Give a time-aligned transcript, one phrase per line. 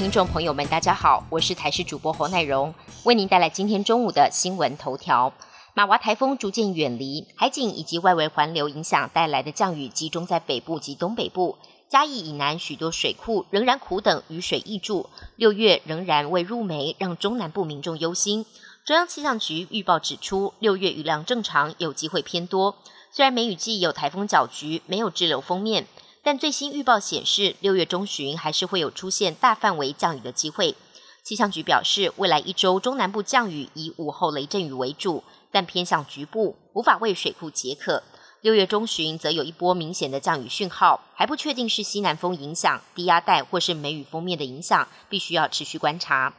[0.00, 2.72] 听众朋友们，大家好，我是台视主播侯乃荣，
[3.04, 5.30] 为您带来今天中午的新闻头条。
[5.74, 11.58] 马娃台风逐渐远离，海景以及外围环流影响带来的降雨集中在北部及东北部。
[11.90, 18.46] 嘉义以南许多水库仍然苦等雨水溢注，六月仍然未入梅，让中南部民众忧心。
[18.86, 22.74] 中央气象局预报指出，六月雨量正常，有机会偏多。
[23.12, 25.86] 虽然梅雨季有台风搅局，没有滞留封面。
[26.22, 30.76] 但最新预报显示，六月中旬还是会有出现大范围降雨的机会。
[31.22, 38.02] 气象局表示，未来一周中南部降雨以午后雷阵雨为主，但偏向局部，无法为水库解渴。
[38.42, 46.32] 六月中旬则有一波明显的降雨讯号，还不确定是西南风影响、低压带或是梅雨封面的影响，必须要持续观察。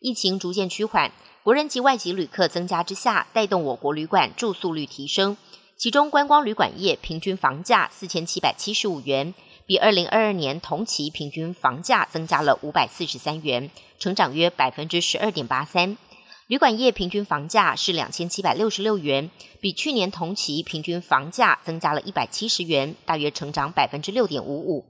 [0.00, 1.12] 疫情逐渐趋缓，
[1.42, 5.36] 国人及外籍旅客增加之下，带动我国旅馆住宿率提升。
[5.76, 9.34] 其中，观光旅馆业平均房价四千七百七十五元，
[9.66, 15.98] 比二零二二年同期平均房价增加了五百四十三元，成长约百分之十二点八三。
[16.46, 24.84] 旅馆业平均房价是两千七百六十六元，比去年同期平均房价增加了一百七十元，大约成长百分之六点五五。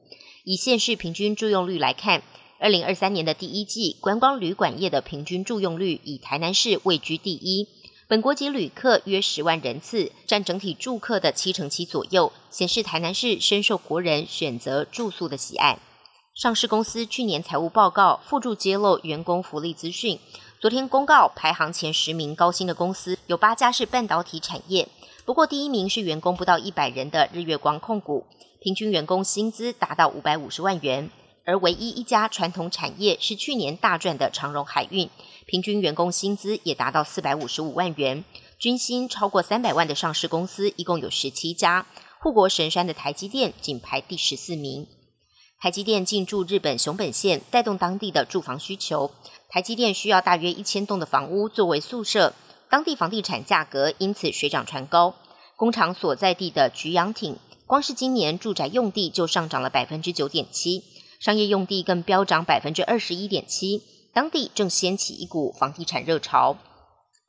[0.45, 2.23] 以县市平均住用率来看，
[2.61, 7.69] 二零二三年的第一季观光旅馆业的平均住用率以台南市位居第一。
[8.07, 15.79] 本国籍旅客约十万人次，占整体住客的七成七左右，显示台南市深受国人选择住宿的喜爱。
[16.35, 20.19] 上市公司去年财务报告附注揭露员工福利资讯，
[20.61, 24.87] 昨天公告排行前十名高薪的公司有八家是半导体产业，
[25.25, 28.27] 不过第一名是员工不到一百人的日月光控股，
[28.61, 31.09] 平均员工薪资达到五百五十万元。
[31.45, 35.11] 而唯一一家传统产业是去年大赚的长荣海运，
[35.47, 38.25] 平均员工薪资也达到四百五十五万元，
[38.59, 41.87] 均薪超过三百万的上市公司一共有十七家，
[42.19, 44.87] 护国神山的台积电仅排第十四名。
[45.61, 49.11] 台积电进驻日本熊本县，带动当地的住房需求。
[49.49, 52.35] 台积电需要大约一千栋的房屋作为宿舍，
[52.71, 55.15] 当地房地产价格因此水涨船高。
[55.57, 60.83] 工厂所在地的菊阳町，光是今年住宅用地就上涨了百分之九点七。
[61.25, 63.81] 商业用地更飙涨百分之二十一点七，
[64.13, 66.59] 当地正掀起一股房地产热潮。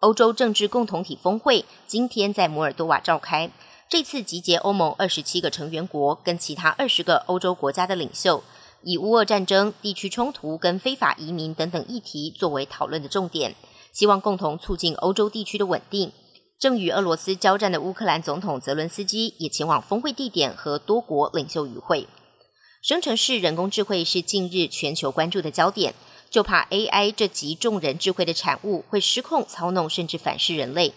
[0.02, 3.50] 欧洲政治共同体峰会今天在摩尔多瓦召开，
[3.88, 8.44] 这次集结欧盟二十七个成员国跟其他二十个欧洲国家的领袖，
[8.84, 13.56] 以乌俄战争、地区冲突跟非法移民等等议题作为讨论的重点，
[13.94, 16.12] 希望共同促进欧洲地区的稳定。
[16.60, 22.10] 正与俄罗斯交战的乌克兰总统泽伦斯基也前往峰会地点和多国领袖与会。
[22.86, 25.96] 生成式人工智慧是近日全球关注的焦点，
[26.30, 30.94] 就怕 AI 这集众人智慧的产物会失控操弄，甚至反噬人类。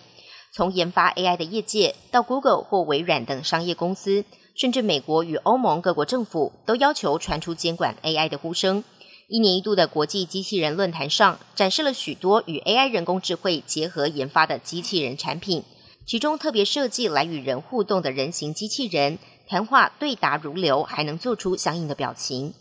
[0.52, 8.84] 从研发 AI 的业界到 Google 或微软等商业公司，甚至美国与欧盟各国政府都要求传出监管 AI 的呼声。
[9.26, 15.64] 一年一度的国际机器人论坛上，展示了许多与 AI 人工智慧结合研发的机器人产品，
[16.06, 19.18] 其中特别设计来与人互动的人形机器人。
[19.48, 22.52] 谈话对答如流，还能做出相应的表情。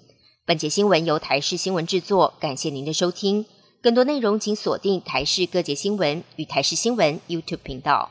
[0.45, 3.45] 本节新闻由台视新闻制作，感谢您的收听。
[3.81, 8.09] 更多内容请锁定台视各节新闻与台视新闻 YouTube 频道。